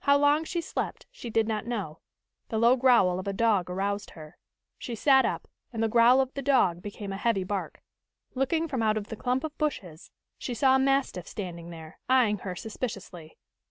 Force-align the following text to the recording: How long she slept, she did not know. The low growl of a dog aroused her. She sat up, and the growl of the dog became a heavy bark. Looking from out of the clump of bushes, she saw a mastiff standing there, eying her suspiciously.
How 0.00 0.18
long 0.18 0.44
she 0.44 0.60
slept, 0.60 1.06
she 1.10 1.30
did 1.30 1.48
not 1.48 1.64
know. 1.64 2.00
The 2.50 2.58
low 2.58 2.76
growl 2.76 3.18
of 3.18 3.26
a 3.26 3.32
dog 3.32 3.70
aroused 3.70 4.10
her. 4.10 4.36
She 4.76 4.94
sat 4.94 5.24
up, 5.24 5.48
and 5.72 5.82
the 5.82 5.88
growl 5.88 6.20
of 6.20 6.34
the 6.34 6.42
dog 6.42 6.82
became 6.82 7.10
a 7.10 7.16
heavy 7.16 7.42
bark. 7.42 7.80
Looking 8.34 8.68
from 8.68 8.82
out 8.82 8.98
of 8.98 9.08
the 9.08 9.16
clump 9.16 9.44
of 9.44 9.56
bushes, 9.56 10.10
she 10.36 10.52
saw 10.52 10.76
a 10.76 10.78
mastiff 10.78 11.26
standing 11.26 11.70
there, 11.70 11.98
eying 12.10 12.36
her 12.40 12.54
suspiciously. 12.54 13.38